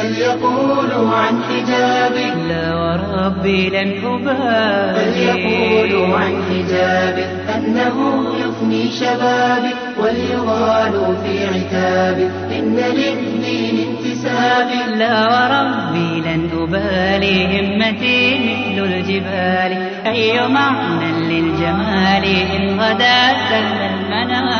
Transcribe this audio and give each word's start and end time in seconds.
فليقولوا 0.00 1.14
عن 1.14 1.42
حجابي 1.42 2.28
لا 2.48 2.74
وربي 2.74 3.70
لن 3.70 3.90
أبالي. 4.04 5.12
فليقولوا 5.12 6.16
عن 6.18 6.42
حجابي 6.50 7.24
أنه 7.54 7.96
يفني 8.40 8.90
شبابي 8.90 9.72
وليغالوا 9.98 11.14
في 11.22 11.46
عتابي 11.46 12.26
إن 12.58 12.76
للدين 12.76 13.76
انتسابي 13.88 14.96
لا 14.96 15.16
وربي 15.26 16.20
لن 16.20 16.48
أبالي. 16.62 17.60
همتي 17.60 18.38
مثل 18.38 18.84
الجبال. 18.84 19.72
أي 20.06 20.48
معنى 20.48 21.12
للجمال 21.30 22.24
إن 22.24 22.80
غدا 22.80 23.20
سهل 23.48 23.80
المنام 23.90 24.50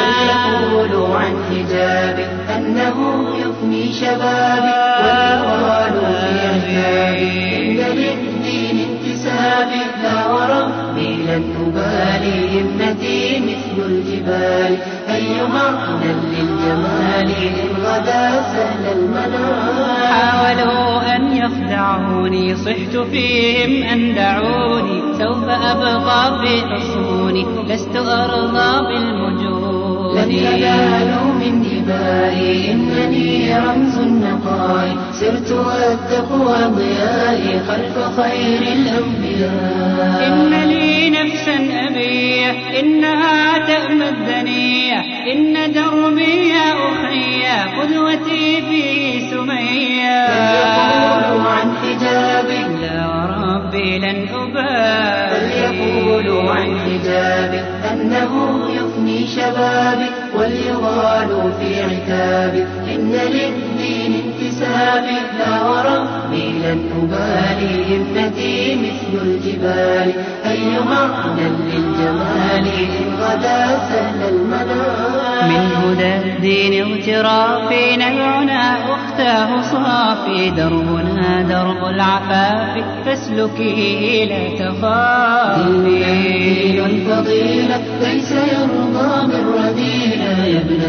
فليقولوا 0.00 1.16
عن 1.18 1.34
حجابي 1.50 2.24
أنه 2.70 3.28
يفني 3.38 3.92
شبابي 3.92 4.72
واليغال 5.02 5.96
في 6.00 6.30
عتابي 6.46 7.56
إن 7.56 7.76
للدين 7.96 8.76
انتسابي 8.90 9.82
لا 10.02 10.26
وربي 10.26 11.10
لن 11.16 11.44
أبالي 11.60 12.60
همتي 12.60 13.40
مثل 13.40 13.76
الجبال. 13.86 14.72
أي 15.08 15.42
معنى 15.54 16.12
للجمال 16.32 17.28
إن 17.42 17.56
غدا 17.84 18.42
سهل 18.52 18.84
المنام 18.98 19.96
حاولوا 20.12 21.16
أن 21.16 21.22
يخدعوني 21.36 22.56
صحت 22.56 22.96
فيهم 22.96 23.72
أن 23.82 24.14
دعوني. 24.14 25.00
سوف 25.18 25.44
أبقى 25.48 26.38
في 26.40 26.62
حصوني 26.66 27.46
لست 27.68 27.96
أرضى 27.96 28.70
بالمجون. 28.88 29.59
لن 30.30 30.58
ينالوا 30.58 31.34
من 31.40 31.62
دمائي 31.62 32.72
إنني 32.72 33.58
رمز 33.58 33.98
النقاء. 33.98 34.96
سرت 35.12 35.52
والتقوى 35.52 36.58
ضيائي 36.64 37.60
خلف 37.68 38.20
خير 38.20 38.62
الأنبياء. 38.62 40.26
إن 40.26 40.68
لي 40.68 41.10
نفسا 41.10 41.56
أبية 41.88 42.80
إنها 42.80 43.58
تأمى 43.66 44.08
الدنيا. 44.08 45.00
إن 45.32 45.72
دربي 45.72 46.48
يا 46.48 46.72
أخي 46.72 47.20
قدوتي 47.80 48.62
في 48.62 48.84
سمية. 49.30 50.26
فليقولوا 50.26 51.50
عن 51.50 51.68
حجابي. 51.82 52.60
لا 52.82 53.06
وربي 53.06 53.98
لن 53.98 54.28
أبالي. 54.34 55.30
فليقولوا 55.30 56.50
عن 56.50 56.78
حجابي 56.80 57.60
أنه 57.92 58.32
يفني 59.20 59.26
شبابي 59.26 60.10
وليغالوا 60.34 61.50
في 61.60 61.82
عتابي 61.82 62.62
إن 62.94 63.12
للدين 63.12 64.12
انتسابي 64.24 65.18
لا 65.38 65.62
وربي 65.68 66.52
لن 66.62 66.80
أبالي 67.02 67.96
همتي 67.96 68.76
مثل 68.76 69.22
الجبال. 69.22 70.12
أي 70.46 70.80
معنى 70.90 71.48
للجمال 71.66 72.66
إن 72.66 73.14
غدا 73.20 73.78
سهل 73.88 74.28
المنام 74.28 75.48
من 75.48 75.64
هدى 75.76 76.12
الدين 76.16 76.72
اغترافي 76.82 77.96
نبعنا 77.96 78.76
واختاه 78.88 79.62
صافي. 79.62 80.50
دربنا 80.50 81.42
درب 81.42 81.84
العفاف 81.84 82.84
فاسلكيه 83.04 84.24
لا 84.24 84.56
تخافي 84.58 85.72
دين 85.84 86.84
الفضيلة 86.84 87.80
ليس 88.00 88.32
يرضى 88.32 88.89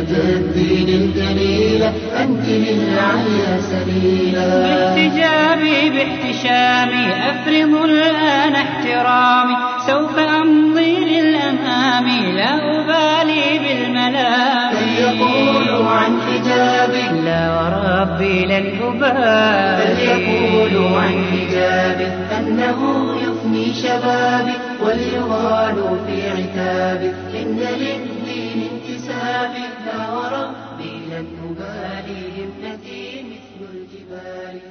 ابنة 0.02 0.30
الدين 0.36 0.90
الجليلة 1.02 1.94
أنت 2.24 2.46
للعليا 2.48 3.62
سبيلا 3.72 4.48
باحتجابي 4.96 5.90
باحتشامي 5.90 7.06
أفرض 7.32 7.74
الآن 7.84 8.56
احترامي 8.56 9.56
سوف 9.88 10.20
أمضي 10.20 10.96
للأمام 11.06 12.08
لا 12.36 12.54
أبالي 12.80 13.60
بالملام. 13.60 14.72
فليقولوا 14.76 15.90
عن 15.90 16.12
حجابي 16.22 17.22
لا 17.26 17.42
وربي 17.58 18.46
لن 18.46 18.66
أبالي. 18.82 19.96
فليقولوا 19.96 21.00
عن 21.00 21.26
حجابي 21.32 22.08
أنه 22.38 22.80
يفني 23.24 23.74
شبابي 23.74 24.54
وليغالوا 24.84 25.98
في 26.08 26.30
عتابي 26.30 27.10
إن 27.42 27.58
للدين 27.58 28.21
انتسابي 28.40 29.66
لا 29.86 30.00
وربي 30.14 30.94
لن 31.10 31.28
أبالي 31.48 32.22
همتي 32.38 33.24
مثل 33.24 33.60
الجبال. 33.74 34.62